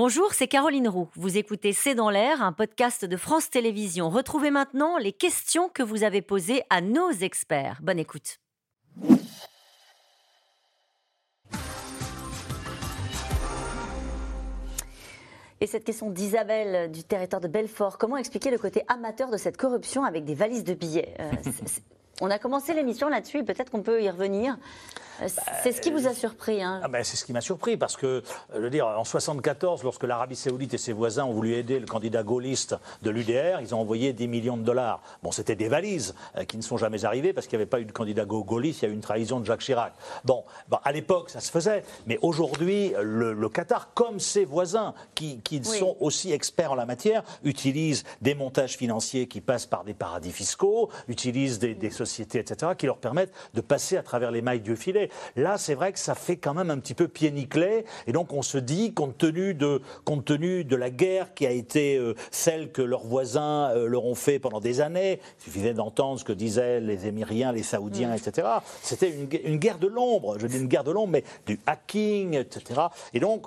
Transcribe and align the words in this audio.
Bonjour, 0.00 0.32
c'est 0.32 0.46
Caroline 0.46 0.86
Roux. 0.86 1.08
Vous 1.16 1.38
écoutez 1.38 1.72
C'est 1.72 1.96
dans 1.96 2.08
l'air, 2.08 2.40
un 2.40 2.52
podcast 2.52 3.04
de 3.04 3.16
France 3.16 3.50
Télévisions. 3.50 4.10
Retrouvez 4.10 4.52
maintenant 4.52 4.96
les 4.96 5.10
questions 5.10 5.68
que 5.68 5.82
vous 5.82 6.04
avez 6.04 6.22
posées 6.22 6.62
à 6.70 6.80
nos 6.80 7.10
experts. 7.10 7.80
Bonne 7.82 7.98
écoute. 7.98 8.38
Et 15.60 15.66
cette 15.66 15.82
question 15.82 16.10
d'Isabelle 16.10 16.92
du 16.92 17.02
territoire 17.02 17.40
de 17.40 17.48
Belfort, 17.48 17.98
comment 17.98 18.18
expliquer 18.18 18.52
le 18.52 18.58
côté 18.58 18.84
amateur 18.86 19.32
de 19.32 19.36
cette 19.36 19.56
corruption 19.56 20.04
avec 20.04 20.24
des 20.24 20.36
valises 20.36 20.62
de 20.62 20.74
billets 20.74 21.12
Euh, 21.18 21.32
On 22.20 22.30
a 22.30 22.38
commencé 22.38 22.74
l'émission 22.74 23.08
là-dessus 23.08 23.44
peut-être 23.44 23.70
qu'on 23.70 23.82
peut 23.82 24.02
y 24.02 24.10
revenir. 24.10 24.56
Euh, 25.20 25.26
C'est 25.64 25.72
ce 25.72 25.80
qui 25.80 25.90
vous 25.90 26.06
a 26.06 26.14
surpris. 26.14 26.62
hein. 26.62 26.80
Ah 26.84 26.86
ben, 26.86 27.02
c'est 27.02 27.16
ce 27.16 27.24
qui 27.24 27.32
m'a 27.32 27.40
surpris 27.40 27.76
parce 27.76 27.96
que, 27.96 28.06
euh, 28.06 28.22
je 28.54 28.60
veux 28.60 28.70
dire, 28.70 28.86
en 28.86 29.02
74, 29.02 29.82
lorsque 29.82 30.04
l'Arabie 30.04 30.36
Saoudite 30.36 30.74
et 30.74 30.78
ses 30.78 30.92
voisins 30.92 31.24
ont 31.24 31.32
voulu 31.32 31.54
aider 31.54 31.80
le 31.80 31.86
candidat 31.86 32.22
gaulliste 32.22 32.76
de 33.02 33.10
l'UDR, 33.10 33.60
ils 33.60 33.74
ont 33.74 33.80
envoyé 33.80 34.12
10 34.12 34.28
millions 34.28 34.56
de 34.56 34.62
dollars. 34.62 35.02
Bon, 35.24 35.32
c'était 35.32 35.56
des 35.56 35.66
valises 35.66 36.14
euh, 36.36 36.44
qui 36.44 36.56
ne 36.56 36.62
sont 36.62 36.76
jamais 36.76 37.04
arrivées 37.04 37.32
parce 37.32 37.48
qu'il 37.48 37.58
n'y 37.58 37.62
avait 37.62 37.68
pas 37.70 37.80
eu 37.80 37.84
de 37.84 37.90
candidat 37.90 38.24
ga- 38.26 38.44
gaulliste, 38.46 38.82
il 38.82 38.84
y 38.84 38.88
a 38.88 38.90
eu 38.92 38.94
une 38.94 39.00
trahison 39.00 39.40
de 39.40 39.44
Jacques 39.44 39.60
Chirac. 39.62 39.92
Bon, 40.24 40.44
bon, 40.68 40.78
à 40.84 40.92
l'époque, 40.92 41.30
ça 41.30 41.40
se 41.40 41.50
faisait, 41.50 41.82
mais 42.06 42.18
aujourd'hui, 42.22 42.92
le, 43.02 43.32
le 43.32 43.48
Qatar, 43.48 43.92
comme 43.94 44.20
ses 44.20 44.44
voisins, 44.44 44.94
qui, 45.16 45.40
qui 45.40 45.60
Oui. 45.68 45.78
sont 45.78 45.96
aussi 45.98 46.30
experts 46.32 46.70
en 46.70 46.76
la 46.76 46.86
matière, 46.86 47.24
utilisent 47.42 48.04
des 48.22 48.36
montages 48.36 48.76
financiers 48.76 49.26
qui 49.26 49.40
passent 49.40 49.66
par 49.66 49.82
des 49.82 49.94
paradis 49.94 50.30
fiscaux, 50.30 50.90
utilisent 51.08 51.58
des, 51.58 51.74
des 51.74 51.90
sociétés, 51.90 52.07
etc., 52.16 52.72
qui 52.76 52.86
leur 52.86 52.98
permettent 52.98 53.32
de 53.54 53.60
passer 53.60 53.96
à 53.96 54.02
travers 54.02 54.30
les 54.30 54.42
mailles 54.42 54.60
du 54.60 54.76
filet. 54.76 55.10
Là, 55.36 55.58
c'est 55.58 55.74
vrai 55.74 55.92
que 55.92 55.98
ça 55.98 56.14
fait 56.14 56.36
quand 56.36 56.54
même 56.54 56.70
un 56.70 56.78
petit 56.78 56.94
peu 56.94 57.08
pied 57.08 57.30
nickelé, 57.30 57.84
et 58.06 58.12
donc 58.12 58.32
on 58.32 58.42
se 58.42 58.58
dit, 58.58 58.92
compte 58.92 59.18
tenu 59.18 59.54
de, 59.54 59.80
compte 60.04 60.24
tenu 60.24 60.64
de 60.64 60.76
la 60.76 60.90
guerre 60.90 61.34
qui 61.34 61.46
a 61.46 61.50
été 61.50 61.96
euh, 61.96 62.14
celle 62.30 62.72
que 62.72 62.82
leurs 62.82 63.04
voisins 63.04 63.70
euh, 63.70 63.86
leur 63.86 64.04
ont 64.04 64.14
fait 64.14 64.38
pendant 64.38 64.60
des 64.60 64.80
années, 64.80 65.20
il 65.40 65.44
suffisait 65.44 65.74
d'entendre 65.74 66.18
ce 66.18 66.24
que 66.24 66.32
disaient 66.32 66.80
les 66.80 67.06
Émiriens, 67.06 67.52
les 67.52 67.62
Saoudiens, 67.62 68.14
etc., 68.14 68.48
c'était 68.82 69.10
une, 69.10 69.28
une 69.44 69.58
guerre 69.58 69.78
de 69.78 69.86
l'ombre, 69.86 70.38
je 70.38 70.46
dis 70.46 70.58
une 70.58 70.68
guerre 70.68 70.84
de 70.84 70.90
l'ombre, 70.90 71.12
mais 71.12 71.24
du 71.46 71.58
hacking, 71.66 72.34
etc. 72.34 72.80
Et 73.12 73.20
donc, 73.20 73.46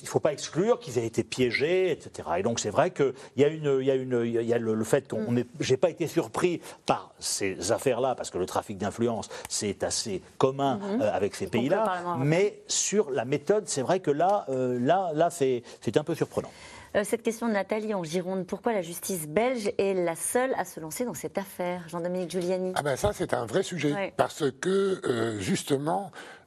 il 0.00 0.04
ne 0.04 0.08
faut 0.08 0.20
pas 0.20 0.32
exclure 0.32 0.78
qu'ils 0.78 0.98
aient 0.98 1.06
été 1.06 1.24
piégés, 1.24 1.90
etc. 1.90 2.28
Et 2.38 2.42
donc 2.42 2.60
c'est 2.60 2.70
vrai 2.70 2.90
qu'il 2.90 3.12
y 3.36 3.44
a, 3.44 3.48
une, 3.48 3.78
il 3.80 3.86
y 3.86 3.90
a, 3.90 3.94
une, 3.94 4.22
il 4.24 4.42
y 4.42 4.54
a 4.54 4.58
le, 4.58 4.74
le 4.74 4.84
fait 4.84 5.08
qu'on 5.08 5.32
n'ait 5.32 5.46
j'ai 5.60 5.76
pas 5.76 5.90
été 5.90 6.06
surpris 6.06 6.60
par 6.86 7.12
ces 7.18 7.72
affaires-là, 7.72 8.14
parce 8.14 8.30
que 8.30 8.38
le 8.38 8.46
trafic 8.46 8.78
d'influence, 8.78 9.28
c'est 9.48 9.82
assez 9.82 10.22
commun 10.38 10.80
euh, 11.00 11.10
avec 11.12 11.34
ces 11.34 11.46
pays-là. 11.46 12.16
Mais 12.18 12.62
sur 12.66 13.10
la 13.10 13.24
méthode, 13.24 13.68
c'est 13.68 13.82
vrai 13.82 14.00
que 14.00 14.10
là, 14.10 14.46
euh, 14.48 14.78
là, 14.80 15.10
là 15.14 15.30
c'est 15.30 15.62
un 15.96 16.04
peu 16.04 16.14
surprenant. 16.14 16.50
Euh, 16.96 17.04
cette 17.04 17.22
question 17.22 17.46
de 17.46 17.52
Nathalie 17.52 17.94
en 17.94 18.02
Gironde, 18.02 18.46
pourquoi 18.46 18.72
la 18.72 18.82
justice 18.82 19.28
belge 19.28 19.70
est 19.78 19.94
la 19.94 20.16
seule 20.16 20.52
à 20.56 20.64
se 20.64 20.80
lancer 20.80 21.04
dans 21.04 21.14
cette 21.14 21.38
affaire? 21.38 21.88
Jean-Dominique 21.88 22.30
Giuliani 22.32 22.72
Ah 22.74 22.82
ben 22.82 22.96
ça, 22.96 23.12
c'est 23.12 23.32
un 23.32 23.46
vrai 23.46 23.62
sujet. 23.62 23.92
Ouais. 23.92 24.12
Parce 24.16 24.50
que, 24.60 25.00
euh, 25.04 25.38
justement, 25.38 26.10
euh, 26.10 26.39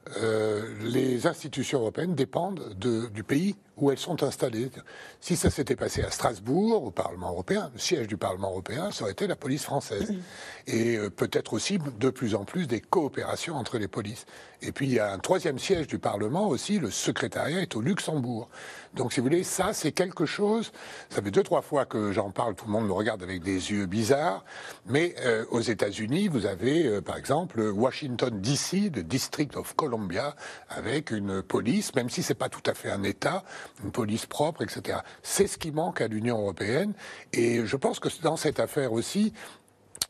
les 0.82 1.26
institutions 1.26 1.80
européennes 1.80 2.14
dépendent 2.14 2.74
de- 2.78 3.08
du 3.08 3.22
pays 3.24 3.56
où 3.76 3.90
elles 3.90 3.98
sont 3.98 4.22
installées. 4.22 4.70
Si 5.20 5.36
ça 5.36 5.50
s'était 5.50 5.76
passé 5.76 6.02
à 6.02 6.10
Strasbourg, 6.10 6.84
au 6.84 6.90
Parlement 6.90 7.30
européen, 7.30 7.70
le 7.72 7.78
siège 7.78 8.06
du 8.06 8.16
Parlement 8.16 8.50
européen, 8.50 8.90
ça 8.90 9.02
aurait 9.02 9.12
été 9.12 9.26
la 9.26 9.36
police 9.36 9.64
française. 9.64 10.14
Et 10.66 10.96
euh, 10.96 11.10
peut-être 11.10 11.52
aussi, 11.52 11.78
de 11.98 12.10
plus 12.10 12.34
en 12.34 12.44
plus, 12.44 12.66
des 12.66 12.80
coopérations 12.80 13.56
entre 13.56 13.78
les 13.78 13.88
polices. 13.88 14.26
Et 14.62 14.72
puis, 14.72 14.86
il 14.86 14.92
y 14.94 14.98
a 14.98 15.12
un 15.12 15.18
troisième 15.18 15.58
siège 15.58 15.86
du 15.86 15.98
Parlement 15.98 16.48
aussi, 16.48 16.78
le 16.78 16.90
secrétariat 16.90 17.60
est 17.60 17.76
au 17.76 17.82
Luxembourg. 17.82 18.48
Donc, 18.94 19.12
si 19.12 19.20
vous 19.20 19.26
voulez, 19.26 19.42
ça, 19.42 19.72
c'est 19.72 19.92
quelque 19.92 20.24
chose. 20.24 20.72
Ça 21.10 21.20
fait 21.20 21.30
deux, 21.30 21.42
trois 21.42 21.62
fois 21.62 21.84
que 21.84 22.12
j'en 22.12 22.30
parle, 22.30 22.54
tout 22.54 22.64
le 22.66 22.70
monde 22.70 22.86
me 22.86 22.92
regarde 22.92 23.22
avec 23.22 23.42
des 23.42 23.72
yeux 23.72 23.86
bizarres. 23.86 24.44
Mais 24.86 25.14
euh, 25.24 25.44
aux 25.50 25.60
États-Unis, 25.60 26.28
vous 26.28 26.46
avez, 26.46 26.86
euh, 26.86 27.00
par 27.00 27.16
exemple, 27.16 27.60
Washington 27.60 28.40
DC, 28.40 28.94
le 28.94 29.02
District 29.02 29.56
of 29.56 29.74
Columbia, 29.74 30.36
avec 30.68 31.10
une 31.10 31.42
police, 31.42 31.94
même 31.94 32.08
si 32.08 32.22
c'est 32.22 32.34
pas 32.34 32.48
tout 32.48 32.62
à 32.66 32.74
fait 32.74 32.90
un 32.90 33.02
État, 33.02 33.44
une 33.82 33.90
police 33.90 34.26
propre, 34.26 34.62
etc. 34.62 34.98
C'est 35.22 35.46
ce 35.46 35.58
qui 35.58 35.70
manque 35.72 36.00
à 36.00 36.08
l'Union 36.08 36.38
européenne. 36.40 36.92
Et 37.32 37.64
je 37.64 37.76
pense 37.76 37.98
que 38.00 38.08
dans 38.22 38.36
cette 38.36 38.60
affaire 38.60 38.92
aussi, 38.92 39.32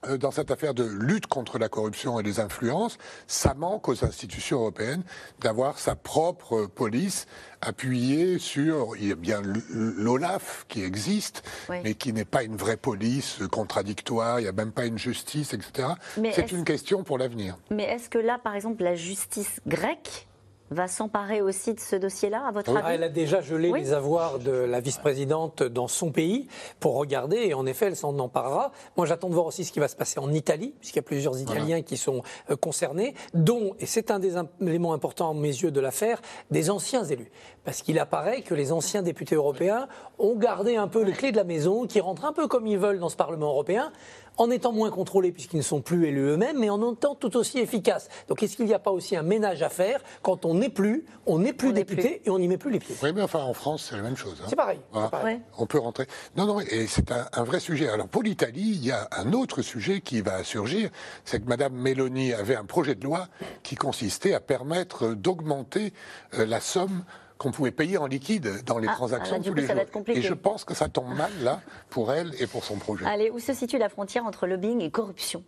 euh, 0.06 0.19
dans 0.19 0.31
cette 0.31 0.50
affaire 0.50 0.75
de 0.75 0.84
lutte 0.84 1.26
contre 1.26 1.59
la 1.59 1.69
corruption 1.69 2.19
et 2.20 2.22
les 2.22 2.41
influences, 2.41 2.98
ça 3.26 3.54
manque 3.54 3.88
aux 3.88 4.04
institutions 4.04 4.59
européennes 4.60 5.03
d'avoir 5.41 5.78
sa 5.78 5.94
propre 5.94 6.66
police 6.66 7.26
appuyée 7.60 8.38
sur, 8.38 8.97
il 8.97 9.09
y 9.09 9.12
a 9.12 9.14
bien 9.14 9.41
l'OLAF 9.70 10.66
qui 10.69 10.82
existe, 10.82 11.43
Oui. 11.70 11.76
mais 11.82 11.94
qui 11.94 12.12
n'est 12.12 12.25
pas 12.26 12.43
une 12.43 12.56
vraie 12.56 12.76
police 12.76 13.38
contradictoire, 13.50 14.41
il 14.41 14.43
n'y 14.43 14.48
a 14.48 14.53
même 14.53 14.72
pas 14.72 14.84
une 14.84 14.98
justice, 14.98 15.54
etc. 15.54 15.88
C'est 16.34 16.53
une 16.53 16.64
question 16.64 17.04
pour 17.04 17.16
l'avenir. 17.16 17.56
Mais 17.70 17.84
est-ce 17.84 18.10
que 18.10 18.19
là, 18.19 18.38
par 18.43 18.54
exemple, 18.54 18.82
la 18.82 18.94
justice 18.94 19.60
grecque 19.66 20.26
va 20.74 20.88
s'emparer 20.88 21.40
aussi 21.40 21.72
de 21.74 21.80
ce 21.80 21.96
dossier-là, 21.96 22.46
à 22.46 22.50
votre 22.52 22.70
Oui. 22.72 22.78
avis? 22.78 22.86
Ah, 22.88 22.94
elle 22.94 23.02
a 23.04 23.08
déjà 23.08 23.40
gelé 23.40 23.70
Oui. 23.70 23.80
les 23.80 23.92
avoirs 23.92 24.38
de 24.38 24.50
la 24.50 24.80
vice-présidente 24.80 25.62
dans 25.62 25.88
son 25.88 26.10
pays 26.12 26.48
pour 26.80 26.96
regarder, 26.96 27.38
et 27.38 27.54
en 27.54 27.64
effet, 27.66 27.86
elle 27.86 27.96
s'en 27.96 28.18
emparera. 28.18 28.72
Moi, 28.96 29.06
j'attends 29.06 29.28
de 29.28 29.34
voir 29.34 29.46
aussi 29.46 29.64
ce 29.64 29.72
qui 29.72 29.80
va 29.80 29.88
se 29.88 29.96
passer 29.96 30.20
en 30.20 30.32
Italie, 30.32 30.74
puisqu'il 30.78 30.98
y 30.98 31.00
a 31.00 31.02
plusieurs 31.02 31.40
Italiens 31.40 31.82
qui 31.82 31.96
sont 31.96 32.22
euh, 32.50 32.56
concernés, 32.56 33.14
dont, 33.32 33.74
et 33.80 33.86
c'est 33.86 34.10
un 34.10 34.18
des 34.18 34.34
éléments 34.60 34.92
importants 34.92 35.30
à 35.30 35.34
mes 35.34 35.48
yeux 35.48 35.70
de 35.70 35.80
l'affaire, 35.80 36.20
des 36.50 36.70
anciens 36.70 37.04
élus. 37.04 37.30
Parce 37.64 37.80
qu'il 37.80 37.98
apparaît 37.98 38.42
que 38.42 38.54
les 38.54 38.72
anciens 38.72 39.02
députés 39.02 39.36
européens 39.36 39.88
ont 40.18 40.36
gardé 40.36 40.76
un 40.76 40.88
peu 40.88 41.02
les 41.02 41.12
clés 41.12 41.32
de 41.32 41.36
la 41.36 41.44
maison, 41.44 41.86
qui 41.86 42.00
rentrent 42.00 42.24
un 42.24 42.32
peu 42.32 42.46
comme 42.48 42.66
ils 42.66 42.78
veulent 42.78 42.98
dans 42.98 43.08
ce 43.08 43.16
Parlement 43.16 43.46
européen, 43.48 43.90
en 44.36 44.50
étant 44.50 44.72
moins 44.72 44.90
contrôlés 44.90 45.32
puisqu'ils 45.32 45.58
ne 45.58 45.62
sont 45.62 45.80
plus 45.80 46.06
élus 46.06 46.30
eux-mêmes, 46.30 46.58
mais 46.58 46.70
en 46.70 46.92
étant 46.92 47.14
tout 47.14 47.36
aussi 47.36 47.58
efficaces. 47.58 48.08
Donc 48.28 48.42
est-ce 48.42 48.56
qu'il 48.56 48.66
n'y 48.66 48.74
a 48.74 48.78
pas 48.78 48.90
aussi 48.90 49.16
un 49.16 49.22
ménage 49.22 49.62
à 49.62 49.68
faire 49.68 50.00
quand 50.22 50.44
on 50.44 50.54
n'est 50.54 50.68
plus, 50.68 51.04
on 51.26 51.38
n'est 51.38 51.52
plus 51.52 51.68
On 51.68 51.72
député 51.72 52.22
et 52.24 52.30
on 52.30 52.38
n'y 52.38 52.48
met 52.48 52.56
plus 52.58 52.70
les 52.70 52.78
pieds? 52.80 52.96
Oui, 53.02 53.12
mais 53.14 53.22
enfin, 53.22 53.40
en 53.42 53.54
France, 53.54 53.86
c'est 53.90 53.96
la 53.96 54.02
même 54.02 54.16
chose. 54.16 54.40
hein. 54.42 54.46
C'est 54.48 54.56
pareil. 54.56 54.80
Voilà. 54.92 55.06
c'est 55.06 55.10
pareil. 55.10 55.36
Ouais. 55.36 55.42
On 55.58 55.66
peut 55.66 55.78
rentrer. 55.78 56.06
Non, 56.36 56.46
non, 56.46 56.60
et 56.60 56.86
c'est 56.86 57.12
un, 57.12 57.26
un 57.32 57.44
vrai 57.44 57.60
sujet. 57.60 57.88
Alors 57.88 58.08
pour 58.08 58.22
l'Italie, 58.22 58.72
il 58.74 58.84
y 58.84 58.90
a 58.90 59.08
un 59.12 59.32
autre 59.32 59.62
sujet 59.62 60.00
qui 60.00 60.20
va 60.20 60.42
surgir, 60.44 60.90
c'est 61.24 61.40
que 61.42 61.48
Madame 61.48 61.74
Meloni 61.74 62.32
avait 62.32 62.56
un 62.56 62.64
projet 62.64 62.94
de 62.94 63.04
loi 63.04 63.28
qui 63.62 63.74
consistait 63.76 64.34
à 64.34 64.40
permettre 64.40 65.14
d'augmenter 65.14 65.92
euh, 66.38 66.44
la 66.46 66.60
somme 66.60 67.04
qu'on 67.38 67.50
pouvait 67.50 67.70
payer 67.70 67.98
en 67.98 68.06
liquide 68.06 68.64
dans 68.64 68.78
les 68.78 68.88
Ah, 68.88 68.94
transactions 68.94 69.36
ah, 69.38 69.42
tous 69.42 69.50
coup, 69.50 69.54
les 69.54 69.66
jours. 69.66 69.76
Et 70.08 70.22
je 70.22 70.34
pense 70.34 70.64
que 70.64 70.74
ça 70.74 70.88
tombe 70.88 71.14
mal 71.14 71.32
là 71.42 71.60
pour 71.90 72.12
elle 72.12 72.32
et 72.40 72.46
pour 72.46 72.64
son 72.64 72.76
projet. 72.76 73.04
Allez, 73.06 73.30
où 73.30 73.38
se 73.38 73.52
situe 73.52 73.78
la 73.78 73.88
frontière 73.88 74.24
entre 74.24 74.46
lobbying 74.46 74.80
et 74.80 74.90
corruption? 74.90 75.42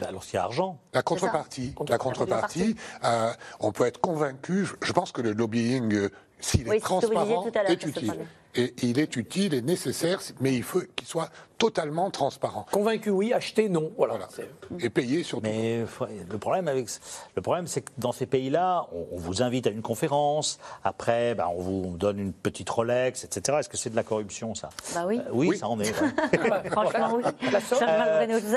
Ben, 0.00 0.08
alors 0.08 0.24
s'il 0.24 0.34
y 0.34 0.36
a 0.38 0.44
argent, 0.44 0.80
La 0.92 1.02
contrepartie, 1.02 1.74
la 1.88 1.98
contrepartie, 1.98 2.74
euh, 3.04 3.32
on 3.60 3.70
peut 3.70 3.84
être 3.86 4.00
convaincu. 4.00 4.64
Je, 4.64 4.74
je 4.82 4.92
pense 4.92 5.12
que 5.12 5.20
le 5.20 5.32
lobbying, 5.32 5.92
euh, 5.94 6.10
s'il 6.40 6.68
Oui, 6.68 6.76
est 6.76 6.80
transparent, 6.80 7.46
est 7.66 7.84
utile. 7.84 8.26
Et 8.56 8.74
il 8.82 8.98
est 8.98 9.16
utile 9.16 9.52
et 9.52 9.62
nécessaire, 9.62 10.20
mais 10.40 10.54
il 10.54 10.62
faut 10.62 10.80
qu'il 10.96 11.06
soit 11.08 11.28
totalement 11.58 12.10
transparent. 12.10 12.66
Convaincu 12.70 13.10
oui, 13.10 13.32
acheté 13.32 13.68
non. 13.68 13.90
Voilà. 13.96 14.14
Et 14.80 14.90
payé 14.90 15.22
surtout. 15.22 15.44
Mais 15.46 15.84
le 16.30 16.38
problème, 16.38 16.68
avec, 16.68 16.86
le 17.36 17.42
problème, 17.42 17.66
c'est 17.66 17.82
que 17.82 17.90
dans 17.98 18.12
ces 18.12 18.26
pays-là, 18.26 18.86
on, 18.92 19.06
on 19.12 19.18
vous 19.18 19.42
invite 19.42 19.66
à 19.66 19.70
une 19.70 19.82
conférence. 19.82 20.58
Après, 20.84 21.34
ben, 21.34 21.46
on 21.56 21.60
vous 21.60 21.96
donne 21.96 22.18
une 22.18 22.32
petite 22.32 22.68
Rolex, 22.70 23.24
etc. 23.24 23.58
Est-ce 23.60 23.68
que 23.68 23.76
c'est 23.76 23.90
de 23.90 23.96
la 23.96 24.02
corruption, 24.02 24.54
ça? 24.54 24.68
Bah 24.94 25.04
oui. 25.06 25.18
Euh, 25.20 25.30
oui, 25.32 25.48
Oui. 25.48 25.58
ça 25.58 25.68
en 25.68 25.78
est. 25.80 25.90
ouais. 26.00 26.70
Franchement, 26.70 27.16
oui. 27.16 27.22
La 27.52 27.60
somme, 27.60 27.78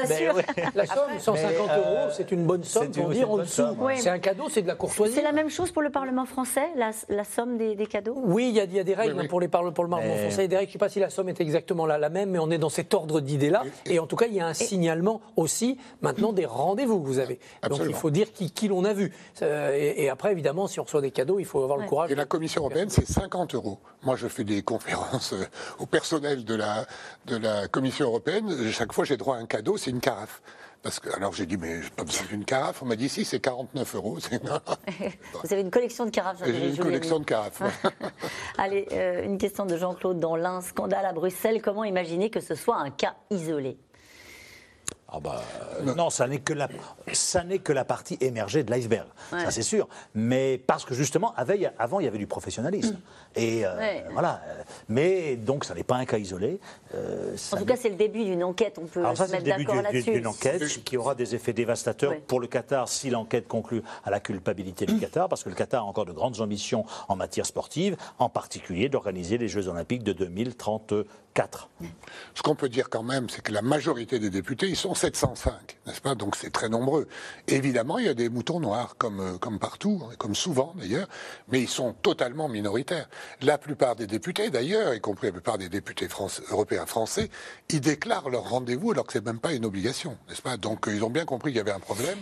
mais 0.09 0.30
ouais. 0.31 0.46
La 0.75 0.86
somme, 0.86 1.19
150 1.19 1.68
Mais, 1.68 1.74
euh, 1.74 2.03
euros, 2.03 2.12
c'est 2.16 2.31
une 2.31 2.46
bonne 2.46 2.63
somme 2.63 2.91
pour 2.91 3.09
dire 3.09 3.30
en 3.31 3.38
dessous. 3.38 3.52
somme, 3.52 3.81
ouais. 3.81 3.97
C'est 3.97 4.09
un 4.09 4.19
cadeau, 4.19 4.50
c'est 4.50 4.62
de 4.62 4.68
la 4.68 4.75
courtoisie. 4.75 5.13
C'est 5.16 5.22
la 5.22 5.31
même 5.34 5.50
chose 5.50 5.72
pour 5.72 5.81
le 5.81 5.90
Parlement 5.90 6.25
français, 6.25 6.68
la, 6.75 6.91
la 7.09 7.24
somme 7.24 7.57
des, 7.57 7.75
des 7.75 7.86
cadeaux? 7.88 8.16
Oui, 8.24 8.50
il 8.50 8.56
y, 8.56 8.60
a- 8.60 8.63
il 8.63 8.74
y 8.74 8.80
a 8.80 8.83
des 8.83 8.94
règles 8.94 9.13
Oui, 9.13 9.19
oui. 9.22 9.27
pour 9.27 9.39
les 9.39 9.48
pour 9.48 9.63
le 9.63 9.72
Parlement 9.72 9.98
Mais- 9.98 10.18
français. 10.27 10.36
Il 10.38 10.42
y 10.42 10.45
a 10.45 10.48
des 10.48 10.57
règles. 10.57 10.68
Je 10.69 10.72
ne 10.72 10.74
sais 10.74 10.86
pas 10.86 10.89
si 10.89 11.00
la 11.00 11.10
somme 11.10 11.30
est 11.30 11.39
exactement 11.42 11.86
la, 11.86 11.98
la 11.98 12.10
même, 12.10 12.31
mais 12.31 12.39
on 12.39 12.50
est 12.51 12.57
dans 12.57 12.69
cet 12.88 12.94
ordre 12.94 13.19
d'idées-là. 13.19 13.63
Et, 13.86 14.00
en 14.00 14.07
tout 14.07 14.16
cas, 14.16 14.28
il 14.28 14.34
y 14.34 14.39
a 14.39 14.48
un 14.48 14.54
signalement 14.54 15.22
aussi 15.36 15.78
maintenant 16.01 16.31
des 16.31 16.45
rendez-vous 16.45 17.01
que 17.01 17.06
vous 17.07 17.19
avez. 17.19 17.39
Donc 17.69 17.81
il 17.86 17.94
faut 17.94 18.10
dire 18.12 18.31
qui, 18.31 18.51
qui 18.51 18.68
l'on 18.69 18.86
a 18.86 18.94
vu. 18.94 19.13
Euh, 19.42 19.75
et, 19.75 20.04
et 20.04 20.10
après, 20.10 20.31
évidemment, 20.31 20.68
si 20.68 20.80
on 20.80 20.84
reçoit 20.84 21.01
des 21.01 21.12
cadeaux, 21.12 21.39
il 21.39 21.45
faut 21.45 21.62
avoir 21.63 21.78
Ouais. 21.78 21.84
le 21.84 21.89
courage. 21.89 22.12
Et 22.12 22.16
la 22.16 22.25
Commission 22.25 22.62
européenne, 22.62 22.89
c'est 22.89 23.06
50 23.07 23.54
euros. 23.56 23.80
Moi, 24.04 24.16
je 24.16 24.28
fais 24.28 24.44
des 24.44 24.62
conférences 24.62 25.34
euh, 25.34 25.44
au 25.80 25.86
personnel 25.86 26.45
de 26.45 26.56
la, 26.56 26.86
de 27.25 27.36
la 27.38 27.68
Commission 27.68 28.06
européenne. 28.07 28.50
Chaque 28.72 28.94
fois, 28.94 29.04
j'ai 29.04 29.18
droit 29.18 29.36
à 29.36 29.39
un 29.39 29.45
cadeau, 29.45 29.75
c'est 29.78 29.92
une 29.92 30.00
carafe. 30.00 30.42
Parce 30.83 31.00
que, 31.00 31.09
alors 31.15 31.33
j'ai 31.33 31.45
dit, 31.45 31.57
mais 31.57 31.81
j'ai 31.81 31.89
pas 31.89 32.03
besoin 32.03 32.25
d'une 32.27 32.45
carafe. 32.45 32.81
On 32.81 32.85
m'a 32.85 32.95
dit, 32.95 33.09
si, 33.09 33.25
c'est 33.25 33.39
49 33.39 33.95
euros. 33.95 34.18
Vous 35.44 35.53
avez 35.53 35.62
une 35.62 35.71
collection 35.71 36.06
de 36.06 36.12
carafes. 36.12 36.41
J'ai 36.45 36.69
une 36.69 36.77
collection 36.77 37.19
de 37.19 37.25
carafes. 37.25 37.62
Allez, 38.57 38.88
euh, 38.91 39.24
une 39.24 39.38
question 39.38 39.65
de 39.65 39.75
Jean-Claude 39.75 40.19
dans 40.19 40.35
l'un 40.35 40.62
scandale 40.62 41.06
à 41.06 41.13
Bruxelles. 41.13 41.62
Comment 41.62 41.83
imaginer 41.83 42.29
que 42.29 42.39
ce 42.39 42.56
soit 42.56 42.77
un 42.77 42.89
cas 42.89 43.15
isolé? 43.29 43.77
Ah 45.09 45.19
bah, 45.21 45.42
euh, 45.80 45.94
non, 45.95 46.09
ça 46.09 46.27
n'est 46.27 46.39
que 46.39 46.51
la, 46.51 46.68
ça 47.13 47.45
n'est 47.45 47.59
que 47.59 47.71
la 47.71 47.86
partie 47.86 48.18
émergée 48.19 48.63
de 48.63 48.71
l'iceberg, 48.71 49.07
ça 49.31 49.51
c'est 49.51 49.62
sûr. 49.62 49.88
Mais 50.13 50.57
parce 50.57 50.83
que 50.83 50.94
justement, 50.94 51.33
avant 51.38 52.00
il 52.00 52.04
y 52.04 52.07
avait 52.07 52.18
du 52.18 52.27
professionnalisme. 52.27 52.95
Mm. 52.95 53.39
Et 53.39 53.65
euh, 53.65 54.00
voilà. 54.12 54.42
Mais 54.89 55.36
donc, 55.36 55.63
ça 55.63 55.75
n'est 55.75 55.83
pas 55.83 55.95
un 55.95 56.06
cas 56.06 56.18
isolé. 56.18 56.59
Euh, 56.95 57.36
en 57.51 57.57
tout 57.57 57.65
cas, 57.65 57.75
c'est 57.77 57.89
le 57.89 57.95
début 57.95 58.25
d'une 58.25 58.44
enquête. 58.44 58.80
On 58.81 58.88
peut 58.88 59.00
Alors 59.00 59.15
ça, 59.15 59.27
se 59.27 59.31
mettre 59.31 59.45
d'accord 59.45 59.81
là-dessus. 59.81 60.12
D'une 60.12 60.27
enquête 60.27 60.83
qui 60.83 60.98
aura 60.98 61.15
des 61.15 61.36
effets 61.36 61.53
dévastateurs 61.53 62.13
pour 62.27 62.39
le 62.39 62.48
Qatar 62.48 62.89
si 62.89 63.10
l'enquête 63.10 63.48
conclut 63.48 63.83
à 64.03 64.10
la 64.10 64.19
culpabilité 64.19 64.86
du 64.86 64.98
Qatar, 64.98 65.30
parce 65.30 65.44
que 65.44 65.50
le 65.50 65.56
Qatar 65.56 65.83
a 65.83 65.86
encore 65.86 66.06
de 66.06 66.12
grandes 66.12 66.42
ambitions 66.42 66.86
en 67.07 67.15
matière 67.15 67.45
sportive, 67.45 67.95
en 68.19 68.30
particulier 68.30 68.89
d'organiser 68.89 69.38
les 69.38 69.48
Jeux 69.48 69.68
Olympiques 69.68 70.03
de 70.03 70.13
2034. 70.13 71.69
Ce 72.33 72.42
qu'on 72.42 72.56
peut 72.56 72.69
dire 72.69 72.89
quand 72.89 73.03
même, 73.03 73.30
c'est 73.30 73.42
que 73.44 73.51
la 73.51 73.62
majorité 73.62 74.18
des 74.18 74.31
députés, 74.31 74.68
ils 74.68 74.75
sont 74.75 74.95
705, 75.15 75.77
n'est-ce 75.86 76.01
pas? 76.01 76.15
Donc 76.15 76.36
c'est 76.36 76.51
très 76.51 76.69
nombreux. 76.69 77.07
Évidemment, 77.48 77.98
il 77.98 78.06
y 78.06 78.09
a 78.09 78.13
des 78.13 78.30
moutons 78.30 78.59
noirs, 78.59 78.95
comme, 78.98 79.19
euh, 79.19 79.38
comme 79.38 79.59
partout, 79.59 80.04
comme 80.18 80.36
souvent 80.36 80.74
d'ailleurs, 80.77 81.07
mais 81.48 81.62
ils 81.62 81.69
sont 81.69 81.94
totalement 81.94 82.50
minoritaires. 82.50 83.07
La 83.42 83.57
plupart 83.57 83.95
des 83.95 84.07
députés, 84.07 84.50
d'ailleurs, 84.50 84.94
y 84.94 85.00
compris 85.00 85.27
la 85.27 85.33
plupart 85.33 85.57
des 85.57 85.69
députés 85.69 86.07
européens 86.51 86.86
français, 86.86 87.30
ils 87.69 87.81
déclarent 87.81 88.30
leur 88.30 88.50
rendez-vous 88.50 88.92
alors 88.92 89.06
que 89.06 89.13
c'est 89.13 89.25
même 89.25 89.39
pas 89.39 89.54
une 89.54 89.65
obligation, 89.65 90.18
n'est-ce 90.27 90.42
pas? 90.42 90.57
Donc 90.57 90.88
euh, 90.88 90.95
ils 90.95 91.04
ont 91.04 91.10
bien 91.10 91.25
compris 91.25 91.51
qu'il 91.51 91.57
y 91.57 91.62
avait 91.62 91.71
un 91.71 91.80
problème. 91.80 92.19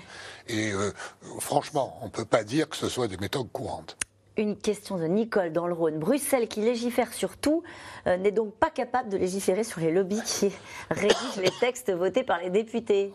Et 0.47 0.71
euh, 0.71 0.91
franchement, 1.39 1.97
on 2.01 2.05
ne 2.05 2.11
peut 2.11 2.25
pas 2.25 2.43
dire 2.43 2.69
que 2.69 2.75
ce 2.75 2.89
soit 2.89 3.07
des 3.07 3.17
méthodes 3.17 3.51
courantes. 3.51 3.97
Une 4.37 4.57
question 4.57 4.97
de 4.97 5.05
Nicole 5.05 5.53
dans 5.53 5.67
le 5.67 5.73
Rhône. 5.73 5.97
Bruxelles, 5.97 6.47
qui 6.47 6.61
légifère 6.61 7.13
sur 7.13 7.37
tout, 7.37 7.63
euh, 8.07 8.17
n'est 8.17 8.31
donc 8.31 8.53
pas 8.53 8.69
capable 8.69 9.09
de 9.09 9.17
légiférer 9.17 9.63
sur 9.63 9.79
les 9.79 9.91
lobbies 9.91 10.21
qui 10.25 10.51
rédigent 10.91 11.41
les 11.41 11.51
textes 11.59 11.91
votés 11.91 12.23
par 12.23 12.39
les 12.39 12.49
députés. 12.49 13.13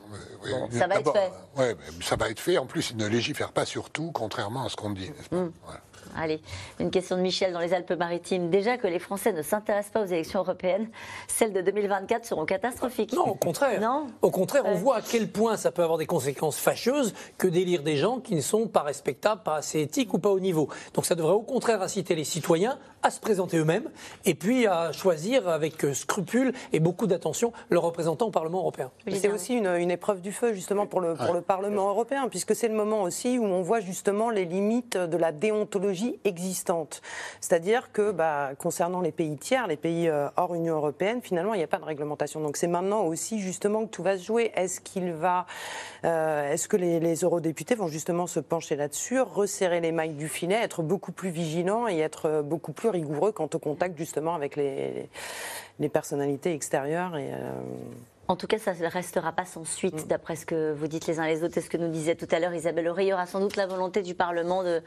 ça 0.70 0.86
va 0.86 1.00
être 1.00 1.12
fait. 1.12 1.30
Oui, 1.56 1.64
ça 2.02 2.16
va 2.16 2.30
être 2.30 2.40
fait. 2.40 2.58
En 2.58 2.66
plus, 2.66 2.90
ils 2.90 2.96
ne 2.96 3.06
légifèrent 3.06 3.52
pas 3.52 3.66
sur 3.66 3.90
tout, 3.90 4.10
contrairement 4.12 4.64
à 4.64 4.68
ce 4.68 4.76
qu'on 4.76 4.90
dit. 4.90 5.10
Mmh. 5.30 5.48
Allez, 6.16 6.40
une 6.78 6.90
question 6.90 7.16
de 7.16 7.22
Michel 7.22 7.52
dans 7.52 7.60
les 7.60 7.72
Alpes-Maritimes. 7.72 8.50
Déjà 8.50 8.76
que 8.76 8.86
les 8.86 8.98
Français 8.98 9.32
ne 9.32 9.42
s'intéressent 9.42 9.92
pas 9.92 10.02
aux 10.02 10.06
élections 10.06 10.40
européennes, 10.40 10.88
celles 11.28 11.52
de 11.52 11.60
2024 11.60 12.24
seront 12.24 12.44
catastrophiques. 12.44 13.12
Non, 13.12 13.28
au 13.28 13.34
contraire. 13.34 13.80
Non 13.80 14.06
au 14.22 14.30
contraire, 14.30 14.62
on 14.66 14.74
voit 14.74 14.96
à 14.96 15.02
quel 15.02 15.28
point 15.28 15.56
ça 15.56 15.70
peut 15.70 15.82
avoir 15.82 15.98
des 15.98 16.06
conséquences 16.06 16.58
fâcheuses 16.58 17.14
que 17.38 17.46
d'élire 17.46 17.82
des 17.82 17.96
gens 17.96 18.20
qui 18.20 18.34
ne 18.34 18.40
sont 18.40 18.66
pas 18.66 18.82
respectables, 18.82 19.42
pas 19.42 19.56
assez 19.56 19.80
éthiques 19.80 20.12
ou 20.14 20.18
pas 20.18 20.30
au 20.30 20.40
niveau. 20.40 20.68
Donc 20.94 21.06
ça 21.06 21.14
devrait 21.14 21.34
au 21.34 21.42
contraire 21.42 21.82
inciter 21.82 22.14
les 22.14 22.24
citoyens 22.24 22.78
à 23.02 23.10
se 23.10 23.20
présenter 23.20 23.56
eux-mêmes 23.56 23.88
et 24.26 24.34
puis 24.34 24.66
à 24.66 24.92
choisir 24.92 25.48
avec 25.48 25.86
scrupule 25.94 26.52
et 26.72 26.80
beaucoup 26.80 27.06
d'attention 27.06 27.52
leurs 27.70 27.82
représentants 27.82 28.26
au 28.26 28.30
Parlement 28.30 28.58
européen. 28.58 28.90
C'est 29.10 29.30
aussi 29.30 29.54
une, 29.54 29.90
épreuve 29.90 30.20
du 30.20 30.32
feu 30.32 30.52
justement 30.52 30.86
pour 30.86 31.00
le, 31.00 31.14
pour 31.14 31.32
le 31.32 31.40
Parlement 31.40 31.88
européen, 31.88 32.28
puisque 32.28 32.54
c'est 32.54 32.68
le 32.68 32.74
moment 32.74 33.02
aussi 33.02 33.38
où 33.38 33.44
on 33.44 33.62
voit 33.62 33.80
justement 33.80 34.30
les 34.30 34.44
limites 34.44 34.96
de 34.96 35.16
la 35.16 35.32
déontologie 35.32 35.89
existante. 36.24 37.02
C'est-à-dire 37.40 37.92
que 37.92 38.10
bah, 38.12 38.50
concernant 38.58 39.00
les 39.00 39.12
pays 39.12 39.36
tiers, 39.36 39.66
les 39.66 39.76
pays 39.76 40.08
euh, 40.08 40.28
hors 40.36 40.54
Union 40.54 40.76
européenne, 40.76 41.20
finalement, 41.22 41.54
il 41.54 41.58
n'y 41.58 41.64
a 41.64 41.68
pas 41.68 41.78
de 41.78 41.84
réglementation. 41.84 42.40
Donc 42.40 42.56
c'est 42.56 42.66
maintenant 42.66 43.02
aussi 43.02 43.40
justement 43.40 43.86
que 43.86 43.90
tout 43.90 44.02
va 44.02 44.18
se 44.18 44.24
jouer. 44.24 44.52
Est-ce 44.54 44.80
qu'il 44.80 45.12
va, 45.12 45.46
euh, 46.04 46.52
est-ce 46.52 46.68
que 46.68 46.76
les, 46.76 47.14
eurodéputés 47.20 47.74
vont 47.74 47.88
justement 47.88 48.26
se 48.26 48.40
pencher 48.40 48.76
là-dessus, 48.76 49.20
resserrer 49.20 49.80
les 49.80 49.92
mailles 49.92 50.14
du 50.14 50.28
filet, 50.28 50.54
être 50.54 50.82
beaucoup 50.82 51.12
plus 51.12 51.30
vigilants 51.30 51.88
et 51.88 51.98
être 51.98 52.26
euh, 52.26 52.42
beaucoup 52.42 52.72
plus 52.72 52.88
rigoureux 52.88 53.32
quant 53.32 53.48
au 53.52 53.58
contact 53.58 53.98
justement 53.98 54.34
avec 54.34 54.56
les, 54.56 55.08
les 55.78 55.88
personnalités 55.88 56.52
extérieures 56.54 57.16
et 57.16 57.30
en 58.30 58.36
tout 58.36 58.46
cas, 58.46 58.58
ça 58.58 58.72
ne 58.74 58.86
restera 58.86 59.32
pas 59.32 59.44
sans 59.44 59.64
suite, 59.64 60.04
mm. 60.04 60.08
d'après 60.08 60.36
ce 60.36 60.46
que 60.46 60.72
vous 60.72 60.86
dites 60.86 61.08
les 61.08 61.18
uns 61.18 61.26
les 61.26 61.42
autres 61.42 61.58
et 61.58 61.60
ce 61.60 61.68
que 61.68 61.76
nous 61.76 61.88
disait 61.88 62.14
tout 62.14 62.28
à 62.30 62.38
l'heure 62.38 62.54
Isabelle 62.54 62.86
Auré. 62.86 63.04
Il 63.04 63.08
y 63.08 63.12
aura 63.12 63.26
sans 63.26 63.40
doute 63.40 63.56
la 63.56 63.66
volonté 63.66 64.02
du 64.02 64.14
Parlement 64.14 64.62
de, 64.62 64.82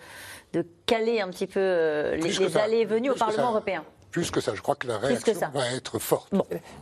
de 0.54 0.66
caler 0.86 1.20
un 1.20 1.30
petit 1.30 1.48
peu 1.48 1.60
euh, 1.60 2.16
les, 2.16 2.58
allées 2.58 2.78
et 2.78 2.86
venues 2.86 3.12
au 3.12 3.16
Parlement 3.16 3.50
européen. 3.50 3.84
Plus 4.14 4.32
que 4.32 4.40
ça, 4.40 4.54
je 4.56 4.62
crois 4.62 4.76
que 4.76 4.88
la 4.88 5.00
réaction 5.00 5.34
va 5.54 5.72
être 5.74 6.00
forte. 6.00 6.32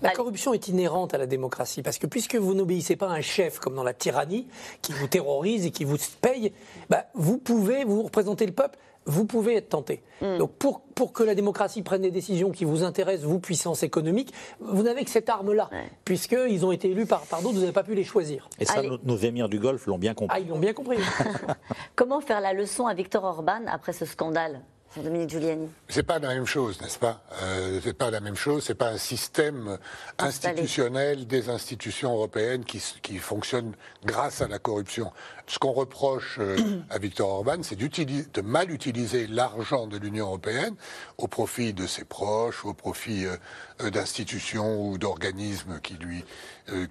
La 0.01 0.11
corruption 0.11 0.53
est 0.53 0.67
inhérente 0.67 1.13
à 1.13 1.17
la 1.17 1.25
démocratie, 1.25 1.81
parce 1.81 1.97
que 1.97 2.05
puisque 2.05 2.35
vous 2.35 2.53
n'obéissez 2.53 2.95
pas 2.95 3.07
à 3.07 3.13
un 3.13 3.21
chef 3.21 3.57
comme 3.59 3.73
dans 3.73 3.83
la 3.83 3.93
tyrannie, 3.93 4.47
qui 4.81 4.91
vous 4.91 5.07
terrorise 5.07 5.65
et 5.65 5.71
qui 5.71 5.85
vous 5.85 5.97
paye, 6.21 6.53
bah, 6.89 7.05
vous 7.13 7.37
pouvez 7.37 7.85
vous 7.85 8.03
représenter 8.03 8.45
le 8.45 8.51
peuple 8.51 8.77
vous 9.05 9.25
pouvez 9.25 9.55
être 9.55 9.69
tenté. 9.69 10.03
Hmm. 10.21 10.37
Donc 10.37 10.53
pour, 10.53 10.81
pour 10.95 11.11
que 11.11 11.23
la 11.23 11.33
démocratie 11.33 11.81
prenne 11.81 12.03
des 12.03 12.11
décisions 12.11 12.51
qui 12.51 12.65
vous 12.65 12.83
intéressent, 12.83 13.25
vous, 13.25 13.39
puissance 13.39 13.83
économique, 13.83 14.33
vous 14.59 14.83
n'avez 14.83 15.03
que 15.03 15.09
cette 15.09 15.29
arme-là, 15.29 15.69
puisqu'ils 16.05 16.65
ont 16.65 16.71
été 16.71 16.91
élus 16.91 17.05
par, 17.05 17.21
par 17.21 17.41
d'autres, 17.41 17.55
vous 17.55 17.61
n'avez 17.61 17.71
pas 17.71 17.83
pu 17.83 17.95
les 17.95 18.03
choisir. 18.03 18.47
Et 18.59 18.65
ça, 18.65 18.81
nos, 19.03 19.17
émirs 19.17 19.49
du 19.49 19.59
Golfe 19.59 19.87
l'ont 19.87 19.97
bien 19.97 20.13
compris. 20.13 20.37
Ah, 20.37 20.39
ils 20.39 20.47
l'ont 20.47 20.59
bien 20.59 20.73
compris. 20.73 20.99
Comment 21.95 22.21
faire 22.21 22.41
la 22.41 22.53
leçon 22.53 22.85
à 22.85 22.93
Victor 22.93 23.23
Orban 23.23 23.61
après 23.67 23.93
ce 23.93 24.05
scandale? 24.05 24.61
Dominique 24.97 25.29
Giuliani. 25.29 25.69
C'est 25.87 26.03
pas 26.03 26.19
la 26.19 26.27
même 26.29 26.45
chose, 26.45 26.81
n'est-ce 26.81 26.99
pas? 26.99 27.21
Euh, 27.41 27.79
C'est 27.81 27.93
pas 27.93 28.11
la 28.11 28.19
même 28.19 28.35
chose. 28.35 28.65
C'est 28.65 28.75
pas 28.75 28.89
un 28.89 28.97
système 28.97 29.77
institutionnel 30.17 31.27
des 31.27 31.49
institutions 31.49 32.13
européennes 32.13 32.65
qui, 32.65 32.83
qui 33.01 33.17
fonctionne 33.17 33.73
grâce 34.03 34.41
à 34.41 34.49
la 34.49 34.59
corruption. 34.59 35.13
Ce 35.47 35.59
qu'on 35.59 35.71
reproche 35.71 36.39
euh, 36.39 36.57
à 36.89 36.97
Viktor 36.97 37.29
Orban, 37.29 37.63
c'est 37.63 37.77
de 37.77 38.41
mal 38.41 38.69
utiliser 38.71 39.27
l'argent 39.27 39.87
de 39.87 39.97
l'Union 39.97 40.27
européenne 40.27 40.75
au 41.17 41.27
profit 41.27 41.73
de 41.73 41.87
ses 41.87 42.03
proches, 42.03 42.65
au 42.65 42.73
profit 42.73 43.25
euh, 43.25 43.89
d'institutions 43.89 44.81
ou 44.81 44.97
d'organismes 44.97 45.79
qui 45.81 45.93
lui 45.93 46.23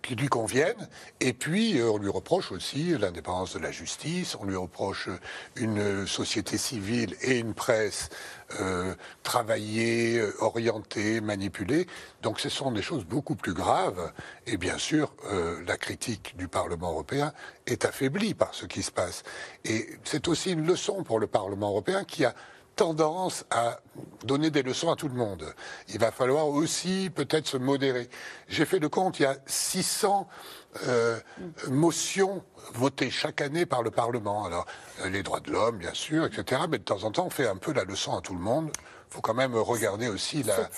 qui 0.03 0.15
lui 0.15 0.29
conviennent. 0.29 0.89
Et 1.21 1.33
puis, 1.33 1.81
on 1.83 1.97
lui 1.97 2.11
reproche 2.11 2.53
aussi 2.53 2.99
l'indépendance 2.99 3.55
de 3.55 3.61
la 3.61 3.71
justice, 3.71 4.37
on 4.39 4.45
lui 4.45 4.57
reproche 4.57 5.09
une 5.57 6.07
société 6.07 6.59
civile 6.59 7.17
et 7.23 7.39
une 7.39 7.55
presse 7.55 7.90
euh, 8.59 8.95
travailler, 9.23 10.19
euh, 10.19 10.35
orienter, 10.41 11.21
manipuler. 11.21 11.87
Donc 12.23 12.41
ce 12.41 12.49
sont 12.49 12.73
des 12.73 12.83
choses 12.83 13.05
beaucoup 13.05 13.37
plus 13.37 13.55
graves. 13.55 14.13
Et 14.47 14.57
bien 14.57 14.79
sûr, 14.79 15.15
euh, 15.27 15.63
la 15.67 15.77
critique 15.77 16.37
du 16.37 16.49
Parlement 16.49 16.91
européen 16.91 17.33
est 17.67 17.85
affaiblie 17.85 18.35
par 18.35 18.55
ce 18.55 18.67
qui 18.67 18.83
se 18.83 18.91
passe. 18.91 19.23
Et 19.65 19.89
c'est 20.05 20.29
aussi 20.29 20.53
une 20.53 20.67
leçon 20.67 21.03
pour 21.05 21.19
le 21.19 21.27
Parlement 21.27 21.71
européen 21.71 22.05
qui 22.05 22.25
a 22.25 22.35
tendance 22.81 23.45
à 23.51 23.79
donner 24.25 24.51
des 24.51 24.63
leçons 24.63 24.91
à 24.91 24.97
tout 24.97 25.09
le 25.09 25.15
monde. 25.15 25.45
Il 25.91 25.99
va 25.99 26.11
falloir 26.11 26.49
aussi 26.49 27.11
peut-être 27.15 27.47
se 27.47 27.59
modérer. 27.59 28.09
J'ai 28.49 28.65
fait 28.65 28.79
le 28.79 28.89
compte, 28.89 29.21
il 29.21 29.25
y 29.25 29.27
a 29.27 29.37
600 29.45 30.27
euh, 30.87 31.21
motions 31.69 32.43
votées 32.73 33.11
chaque 33.11 33.43
année 33.43 33.67
par 33.67 33.83
le 33.83 33.91
Parlement. 33.91 34.47
Alors, 34.47 34.65
euh, 35.03 35.11
les 35.11 35.23
droits 35.23 35.41
de 35.41 35.51
l'homme, 35.51 35.77
bien 35.77 35.93
sûr, 35.93 36.25
etc. 36.25 36.63
Mais 36.71 36.79
de 36.79 36.85
temps 36.85 37.05
en 37.05 37.11
temps, 37.11 37.27
on 37.27 37.31
fait 37.31 37.47
un 37.47 37.57
peu 37.57 37.75
la 37.75 37.85
leçon 37.85 38.17
à 38.17 38.23
tout 38.23 38.35
le 38.35 38.41
monde. 38.41 38.71
Il 39.11 39.15
faut 39.15 39.21
quand 39.21 39.35
même 39.35 39.55
regarder 39.57 40.09
aussi 40.09 40.43
la, 40.43 40.71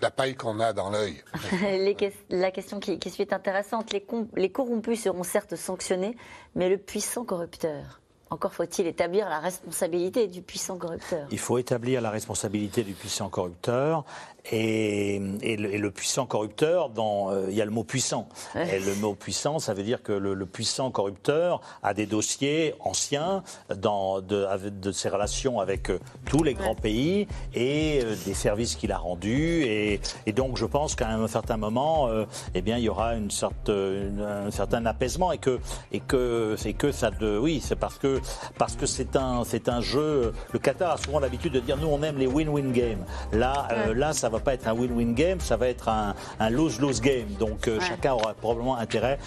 la 0.00 0.12
paille 0.12 0.36
qu'on 0.36 0.60
a 0.60 0.72
dans 0.72 0.90
l'œil. 0.90 1.24
la 2.30 2.50
question 2.52 2.78
qui, 2.78 3.00
qui 3.00 3.10
suit 3.10 3.24
est 3.24 3.32
intéressante. 3.32 3.92
Les, 3.92 4.06
les 4.36 4.52
corrompus 4.52 5.02
seront 5.02 5.24
certes 5.24 5.56
sanctionnés, 5.56 6.16
mais 6.54 6.68
le 6.68 6.78
puissant 6.78 7.24
corrupteur 7.24 8.00
encore 8.30 8.52
faut-il 8.52 8.86
établir 8.86 9.28
la 9.28 9.40
responsabilité 9.40 10.26
du 10.26 10.42
puissant 10.42 10.76
corrupteur. 10.76 11.26
Il 11.30 11.38
faut 11.38 11.58
établir 11.58 12.00
la 12.00 12.10
responsabilité 12.10 12.82
du 12.82 12.92
puissant 12.92 13.28
corrupteur 13.28 14.04
et, 14.52 15.18
le, 15.18 15.90
puissant 15.90 16.26
corrupteur, 16.26 16.90
dans, 16.90 17.30
euh, 17.30 17.46
il 17.50 17.56
y 17.56 17.62
a 17.62 17.64
le 17.64 17.70
mot 17.70 17.84
puissant. 17.84 18.28
Et 18.54 18.78
le 18.78 18.94
mot 18.96 19.14
puissant, 19.14 19.58
ça 19.58 19.74
veut 19.74 19.82
dire 19.82 20.02
que 20.02 20.12
le, 20.12 20.46
puissant 20.46 20.90
corrupteur 20.90 21.60
a 21.82 21.94
des 21.94 22.06
dossiers 22.06 22.74
anciens 22.80 23.42
dans, 23.74 24.20
de, 24.20 24.46
de 24.70 24.92
ses 24.92 25.08
relations 25.08 25.60
avec 25.60 25.90
euh, 25.90 25.98
tous 26.26 26.42
les 26.42 26.54
grands 26.54 26.74
pays 26.74 27.26
et 27.54 28.00
euh, 28.02 28.14
des 28.24 28.34
services 28.34 28.76
qu'il 28.76 28.92
a 28.92 28.98
rendus. 28.98 29.64
Et, 29.64 30.00
donc, 30.32 30.56
je 30.56 30.64
pense 30.64 30.94
qu'à 30.94 31.10
un 31.10 31.26
certain 31.26 31.56
moment, 31.56 32.08
eh 32.54 32.62
bien, 32.62 32.78
il 32.78 32.84
y 32.84 32.88
aura 32.88 33.16
une 33.16 33.30
sorte, 33.30 33.70
un 33.70 34.50
certain 34.52 34.86
apaisement 34.86 35.32
et 35.32 35.38
que, 35.38 35.58
et 35.90 35.98
que, 35.98 36.54
c'est 36.56 36.74
que 36.74 36.92
ça 36.92 37.10
de, 37.10 37.36
oui, 37.36 37.60
c'est 37.60 37.74
parce 37.74 37.98
que, 37.98 38.17
parce 38.56 38.76
que 38.76 38.86
c'est 38.86 39.16
un, 39.16 39.42
c'est 39.44 39.68
un 39.68 39.80
jeu. 39.80 40.32
Le 40.52 40.58
Qatar 40.58 40.92
a 40.92 40.96
souvent 40.96 41.20
l'habitude 41.20 41.52
de 41.52 41.60
dire, 41.60 41.76
nous, 41.76 41.88
on 41.88 42.02
aime 42.02 42.18
les 42.18 42.26
win-win 42.26 42.72
games. 42.72 43.04
Là, 43.32 43.68
là, 43.94 44.12
ça 44.12 44.28
va 44.28 44.40
pas 44.40 44.54
être 44.54 44.68
un 44.68 44.74
win-win 44.74 45.14
game, 45.14 45.40
ça 45.40 45.56
va 45.56 45.68
être 45.68 45.88
un, 45.88 46.14
lose-lose 46.50 47.00
game. 47.00 47.28
Donc 47.38 47.68
euh, 47.68 47.78
chacun 47.80 48.12
aura 48.12 48.34
probablement 48.34 48.76
intérêt 48.76 49.18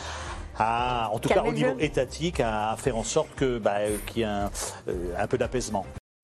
à, 0.58 1.10
en 1.12 1.20
tout 1.20 1.30
cas 1.30 1.44
au 1.44 1.52
niveau 1.52 1.76
étatique, 1.80 2.40
à, 2.40 2.76
faire 2.78 2.98
en 2.98 3.04
sorte 3.04 3.30
que 3.36 3.58
bah, 3.58 3.80
qu'il 4.08 4.22
y 4.22 4.24
ait 4.24 4.28
un, 4.28 4.50
euh, 4.88 5.14
un 5.18 5.28
peu 5.28 5.38
d'apaisement. 5.38 5.86